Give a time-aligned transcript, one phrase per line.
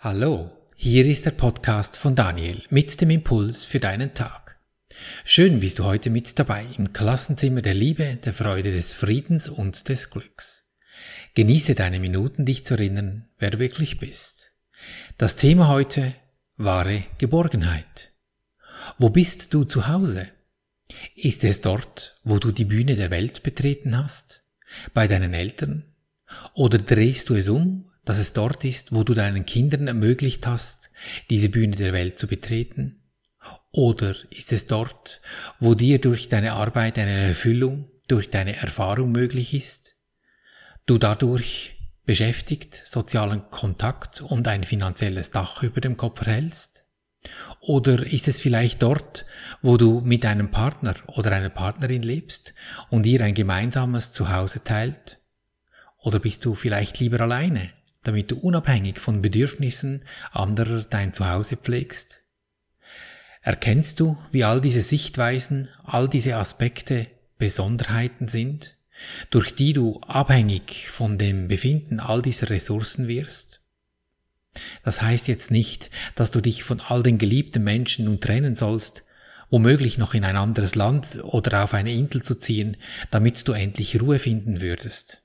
[0.00, 4.60] Hallo, hier ist der Podcast von Daniel mit dem Impuls für deinen Tag.
[5.24, 9.88] Schön bist du heute mit dabei im Klassenzimmer der Liebe, der Freude, des Friedens und
[9.88, 10.72] des Glücks.
[11.34, 14.52] Genieße deine Minuten, dich zu erinnern, wer du wirklich bist.
[15.16, 16.14] Das Thema heute
[16.56, 18.12] wahre Geborgenheit.
[18.98, 20.28] Wo bist du zu Hause?
[21.16, 24.44] Ist es dort, wo du die Bühne der Welt betreten hast?
[24.94, 25.92] Bei deinen Eltern?
[26.54, 30.90] Oder drehst du es um dass es dort ist, wo du deinen Kindern ermöglicht hast,
[31.30, 33.02] diese Bühne der Welt zu betreten?
[33.70, 35.20] Oder ist es dort,
[35.60, 39.96] wo dir durch deine Arbeit eine Erfüllung, durch deine Erfahrung möglich ist?
[40.86, 46.86] Du dadurch beschäftigt, sozialen Kontakt und ein finanzielles Dach über dem Kopf erhältst?
[47.60, 49.26] Oder ist es vielleicht dort,
[49.60, 52.54] wo du mit einem Partner oder einer Partnerin lebst
[52.88, 55.18] und ihr ein gemeinsames Zuhause teilt?
[55.98, 62.22] Oder bist du vielleicht lieber alleine damit du unabhängig von Bedürfnissen anderer dein Zuhause pflegst?
[63.42, 67.06] Erkennst du, wie all diese Sichtweisen, all diese Aspekte
[67.38, 68.76] Besonderheiten sind,
[69.30, 73.62] durch die du abhängig von dem Befinden all dieser Ressourcen wirst?
[74.84, 79.04] Das heißt jetzt nicht, dass du dich von all den geliebten Menschen nun trennen sollst,
[79.50, 82.76] womöglich noch in ein anderes Land oder auf eine Insel zu ziehen,
[83.10, 85.22] damit du endlich Ruhe finden würdest.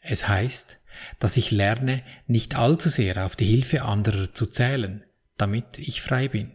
[0.00, 0.80] Es heißt,
[1.18, 5.04] dass ich lerne, nicht allzu sehr auf die Hilfe anderer zu zählen,
[5.36, 6.52] damit ich frei bin.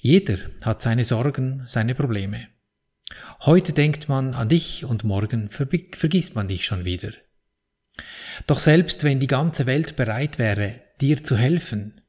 [0.00, 2.48] Jeder hat seine Sorgen, seine Probleme.
[3.40, 7.12] Heute denkt man an dich und morgen vergisst man dich schon wieder.
[8.46, 12.00] Doch selbst wenn die ganze Welt bereit wäre, dir zu helfen,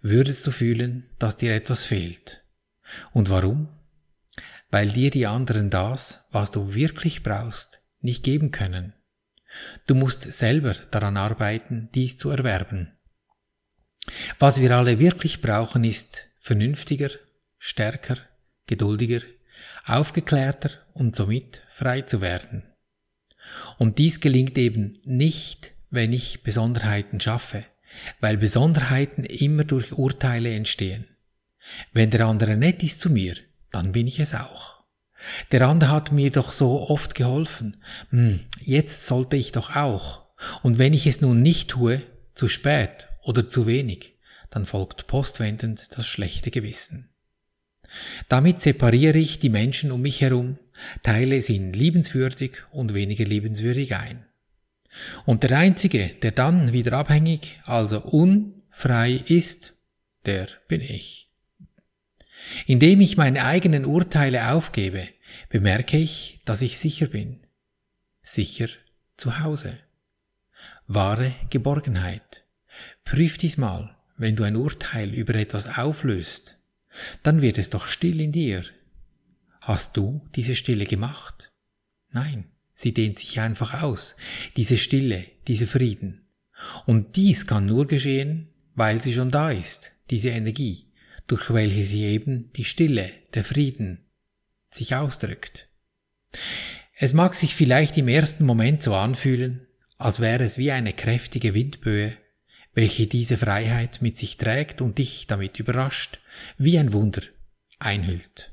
[0.00, 2.42] würdest du fühlen, dass dir etwas fehlt.
[3.12, 3.68] Und warum?
[4.70, 8.94] Weil dir die anderen das, was du wirklich brauchst, nicht geben können.
[9.86, 12.92] Du musst selber daran arbeiten, dies zu erwerben.
[14.38, 17.10] Was wir alle wirklich brauchen, ist vernünftiger,
[17.58, 18.16] stärker,
[18.66, 19.20] geduldiger,
[19.84, 22.62] aufgeklärter und somit frei zu werden.
[23.78, 27.64] Und dies gelingt eben nicht, wenn ich Besonderheiten schaffe,
[28.20, 31.06] weil Besonderheiten immer durch Urteile entstehen.
[31.92, 33.36] Wenn der andere nett ist zu mir,
[33.70, 34.75] dann bin ich es auch.
[35.52, 37.82] Der andere hat mir doch so oft geholfen.
[38.10, 40.22] Hm, jetzt sollte ich doch auch.
[40.62, 42.02] Und wenn ich es nun nicht tue,
[42.34, 44.14] zu spät oder zu wenig,
[44.50, 47.10] dann folgt postwendend das schlechte Gewissen.
[48.28, 50.58] Damit separiere ich die Menschen um mich herum,
[51.02, 54.26] teile sie in liebenswürdig und weniger liebenswürdig ein.
[55.24, 59.74] Und der Einzige, der dann wieder abhängig, also unfrei ist,
[60.24, 61.30] der bin ich.
[62.66, 65.08] Indem ich meine eigenen Urteile aufgebe,
[65.48, 67.40] bemerke ich, dass ich sicher bin.
[68.22, 68.68] Sicher
[69.16, 69.78] zu Hause.
[70.86, 72.44] Wahre Geborgenheit.
[73.04, 76.58] Prüf dies mal, wenn du ein Urteil über etwas auflöst,
[77.22, 78.64] dann wird es doch still in dir.
[79.60, 81.52] Hast du diese Stille gemacht?
[82.10, 84.16] Nein, sie dehnt sich einfach aus,
[84.56, 86.26] diese Stille, dieser Frieden.
[86.86, 90.86] Und dies kann nur geschehen, weil sie schon da ist, diese Energie,
[91.26, 94.05] durch welche sie eben die Stille, der Frieden,
[94.70, 95.68] sich ausdrückt.
[96.98, 99.66] Es mag sich vielleicht im ersten Moment so anfühlen,
[99.98, 102.16] als wäre es wie eine kräftige Windböe,
[102.74, 106.18] welche diese Freiheit mit sich trägt und dich damit überrascht,
[106.58, 107.22] wie ein Wunder
[107.78, 108.52] einhüllt.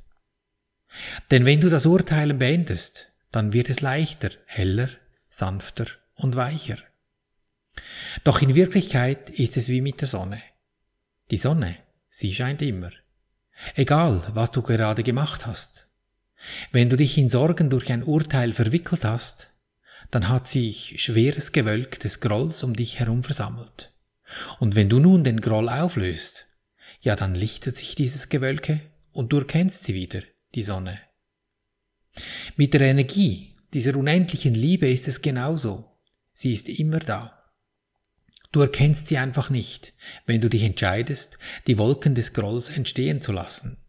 [1.31, 4.89] Denn wenn du das Urteilen beendest, dann wird es leichter, heller,
[5.29, 6.77] sanfter und weicher.
[8.23, 10.41] Doch in Wirklichkeit ist es wie mit der Sonne.
[11.31, 11.77] Die Sonne,
[12.09, 12.91] sie scheint immer.
[13.75, 15.87] Egal, was du gerade gemacht hast.
[16.71, 19.51] Wenn du dich in Sorgen durch ein Urteil verwickelt hast,
[20.11, 23.93] dann hat sich schweres Gewölk des Grolls um dich herum versammelt.
[24.59, 26.45] Und wenn du nun den Groll auflöst,
[27.01, 28.79] ja, dann lichtet sich dieses Gewölke
[29.11, 30.21] und du erkennst sie wieder,
[30.55, 30.99] die Sonne.
[32.55, 35.85] Mit der Energie dieser unendlichen Liebe ist es genauso.
[36.31, 37.43] Sie ist immer da.
[38.51, 39.93] Du erkennst sie einfach nicht,
[40.27, 43.82] wenn du dich entscheidest, die Wolken des Grolls entstehen zu lassen.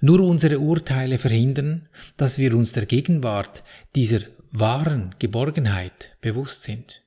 [0.00, 3.62] Nur unsere Urteile verhindern, dass wir uns der Gegenwart
[3.94, 4.20] dieser
[4.50, 7.04] wahren Geborgenheit bewusst sind.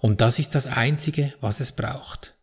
[0.00, 2.36] Und das ist das Einzige, was es braucht.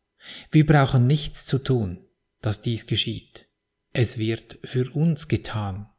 [0.52, 2.06] Wir brauchen nichts zu tun,
[2.42, 3.48] dass dies geschieht.
[3.94, 5.90] Es wird für uns getan.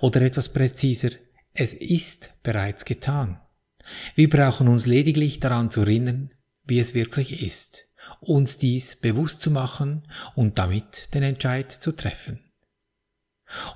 [0.00, 1.10] Oder etwas präziser,
[1.52, 3.40] es ist bereits getan.
[4.14, 6.32] Wir brauchen uns lediglich daran zu erinnern,
[6.64, 7.89] wie es wirklich ist
[8.20, 10.02] uns dies bewusst zu machen
[10.34, 12.40] und damit den Entscheid zu treffen.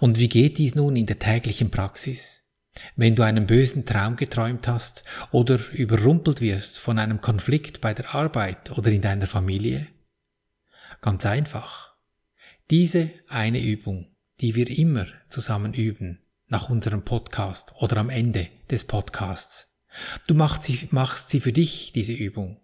[0.00, 2.44] Und wie geht dies nun in der täglichen Praxis?
[2.96, 8.14] wenn du einen bösen Traum geträumt hast oder überrumpelt wirst von einem Konflikt bei der
[8.14, 9.86] Arbeit oder in deiner Familie?
[11.00, 11.94] Ganz einfach.
[12.70, 14.06] Diese eine Übung,
[14.40, 19.78] die wir immer zusammen üben, nach unserem Podcast oder am Ende des Podcasts.
[20.26, 22.60] Du machst sie, machst sie für dich, diese Übung.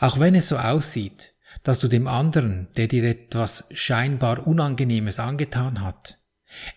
[0.00, 5.80] Auch wenn es so aussieht, dass du dem anderen, der dir etwas scheinbar Unangenehmes angetan
[5.80, 6.18] hat,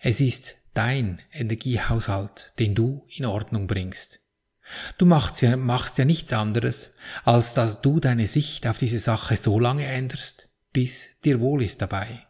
[0.00, 4.20] es ist dein Energiehaushalt, den du in Ordnung bringst.
[4.98, 6.94] Du machst ja, machst ja nichts anderes,
[7.24, 11.80] als dass du deine Sicht auf diese Sache so lange änderst, bis dir wohl ist
[11.80, 12.26] dabei.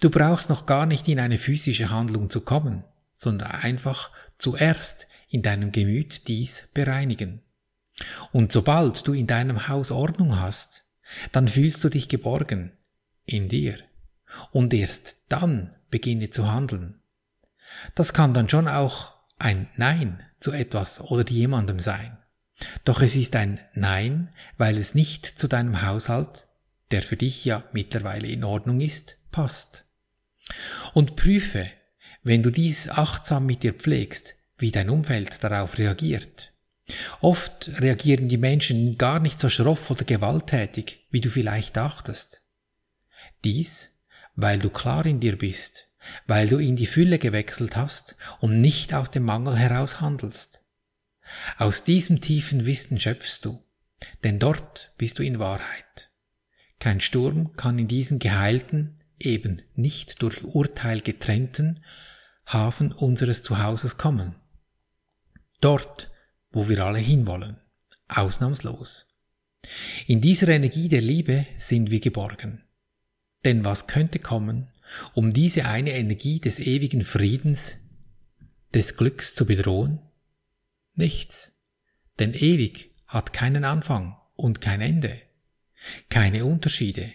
[0.00, 2.84] Du brauchst noch gar nicht in eine physische Handlung zu kommen,
[3.14, 7.42] sondern einfach zuerst in deinem Gemüt dies bereinigen.
[8.32, 10.84] Und sobald du in deinem Haus Ordnung hast,
[11.32, 12.72] dann fühlst du dich geborgen
[13.24, 13.78] in dir.
[14.50, 17.00] Und erst dann beginne zu handeln.
[17.94, 22.18] Das kann dann schon auch ein Nein zu etwas oder jemandem sein.
[22.84, 26.46] Doch es ist ein Nein, weil es nicht zu deinem Haushalt,
[26.90, 29.84] der für dich ja mittlerweile in Ordnung ist, passt.
[30.92, 31.68] Und prüfe,
[32.22, 36.53] wenn du dies achtsam mit dir pflegst, wie dein Umfeld darauf reagiert.
[37.20, 42.42] Oft reagieren die Menschen gar nicht so schroff oder gewalttätig, wie du vielleicht dachtest.
[43.42, 44.02] Dies,
[44.34, 45.88] weil du klar in dir bist,
[46.26, 50.62] weil du in die Fülle gewechselt hast und nicht aus dem Mangel heraus handelst.
[51.56, 53.62] Aus diesem tiefen Wissen schöpfst du,
[54.22, 56.10] denn dort bist du in Wahrheit.
[56.80, 61.82] Kein Sturm kann in diesen geheilten, eben nicht durch Urteil getrennten
[62.46, 64.34] Hafen unseres Zuhauses kommen.
[65.62, 66.10] Dort,
[66.54, 67.56] wo wir alle hinwollen,
[68.08, 69.20] ausnahmslos.
[70.06, 72.62] In dieser Energie der Liebe sind wir geborgen.
[73.44, 74.68] Denn was könnte kommen,
[75.14, 77.90] um diese eine Energie des ewigen Friedens,
[78.72, 80.00] des Glücks zu bedrohen?
[80.94, 81.60] Nichts.
[82.18, 85.20] Denn ewig hat keinen Anfang und kein Ende,
[86.08, 87.12] keine Unterschiede.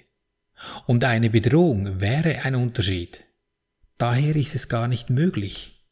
[0.85, 3.25] Und eine Bedrohung wäre ein Unterschied.
[3.97, 5.85] Daher ist es gar nicht möglich.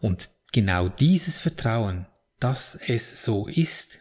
[0.00, 2.06] Und genau dieses Vertrauen,
[2.40, 4.00] dass es so ist,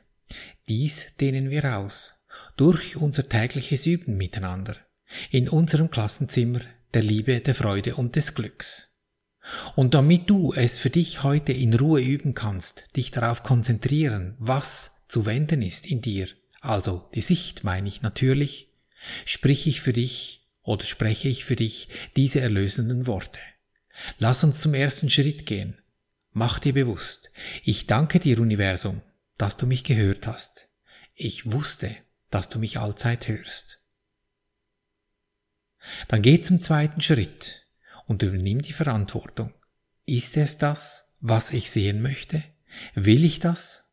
[0.68, 2.26] dies dehnen wir aus,
[2.58, 4.78] durch unser tägliches Üben miteinander,
[5.30, 6.62] in unserem Klassenzimmer
[6.94, 9.00] der Liebe, der Freude und des Glücks.
[9.76, 15.06] Und damit du es für dich heute in Ruhe üben kannst, dich darauf konzentrieren, was
[15.10, 16.28] zu wenden ist in dir,
[16.62, 18.70] also die Sicht meine ich natürlich,
[19.26, 23.40] sprich ich für dich oder spreche ich für dich diese erlösenden Worte.
[24.18, 25.78] Lass uns zum ersten Schritt gehen.
[26.34, 27.32] Mach dir bewusst,
[27.64, 29.04] ich danke dir Universum,
[29.38, 30.68] dass du mich gehört hast.
[31.14, 31.96] Ich wusste,
[32.32, 33.82] dass du mich allzeit hörst.
[36.08, 37.68] Dann geh zum zweiten Schritt
[38.08, 39.54] und übernimm die Verantwortung.
[40.08, 42.44] Ist es das, was ich sehen möchte?
[42.96, 43.84] Will ich das?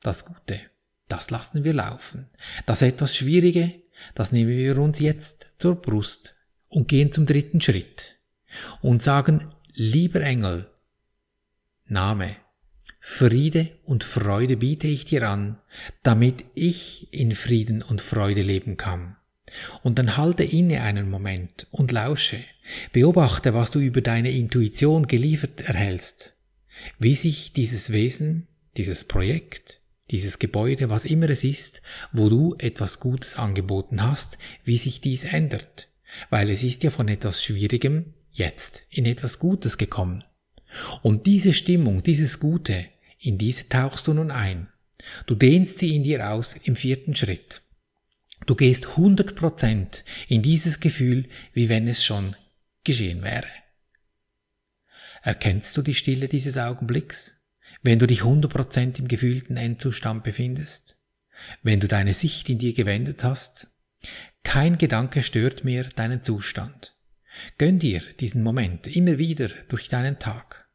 [0.00, 0.60] Das Gute,
[1.08, 2.28] das lassen wir laufen.
[2.64, 3.82] Das etwas Schwierige,
[4.14, 6.36] das nehmen wir uns jetzt zur Brust
[6.68, 8.20] und gehen zum dritten Schritt
[8.82, 10.70] und sagen, lieber Engel,
[11.88, 12.36] Name,
[13.00, 15.58] Friede und Freude biete ich dir an,
[16.02, 19.16] damit ich in Frieden und Freude leben kann.
[19.82, 22.38] Und dann halte inne einen Moment und lausche.
[22.92, 26.34] Beobachte, was du über deine Intuition geliefert erhältst.
[26.98, 28.46] Wie sich dieses Wesen,
[28.76, 29.80] dieses Projekt,
[30.10, 31.82] dieses Gebäude, was immer es ist,
[32.12, 35.88] wo du etwas Gutes angeboten hast, wie sich dies ändert.
[36.30, 40.24] Weil es ist ja von etwas Schwierigem jetzt in etwas Gutes gekommen.
[41.02, 42.86] Und diese Stimmung, dieses Gute,
[43.18, 44.68] in diese tauchst du nun ein.
[45.26, 47.62] Du dehnst sie in dir aus im vierten Schritt.
[48.46, 52.36] Du gehst 100% in dieses Gefühl, wie wenn es schon
[52.84, 53.48] geschehen wäre.
[55.22, 57.44] Erkennst du die Stille dieses Augenblicks,
[57.82, 60.96] wenn du dich 100% im gefühlten Endzustand befindest?
[61.62, 63.68] Wenn du deine Sicht in dir gewendet hast?
[64.42, 66.96] Kein Gedanke stört mehr deinen Zustand.
[67.58, 70.68] Gönn dir diesen Moment immer wieder durch deinen Tag.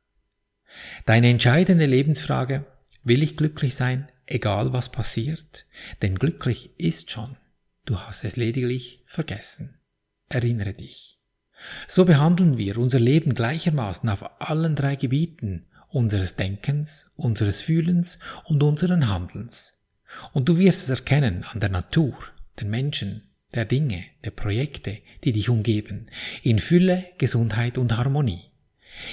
[1.05, 2.65] Deine entscheidende Lebensfrage,
[3.03, 5.65] will ich glücklich sein, egal was passiert?
[6.01, 7.37] Denn glücklich ist schon.
[7.85, 9.79] Du hast es lediglich vergessen.
[10.29, 11.19] Erinnere dich.
[11.87, 18.63] So behandeln wir unser Leben gleichermaßen auf allen drei Gebieten unseres Denkens, unseres Fühlens und
[18.63, 19.83] unseren Handelns.
[20.31, 22.17] Und du wirst es erkennen an der Natur,
[22.59, 26.07] den Menschen, der Dinge, der Projekte, die dich umgeben,
[26.41, 28.41] in Fülle, Gesundheit und Harmonie.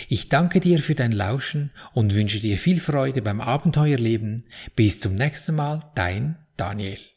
[0.09, 4.45] Ich danke dir für dein Lauschen und wünsche dir viel Freude beim Abenteuerleben.
[4.77, 7.10] Bis zum nächsten Mal, dein Daniel.